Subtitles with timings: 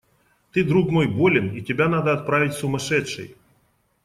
[0.51, 3.35] Ты, друг мой, болен, и тебя надо отправить в сумасшедший.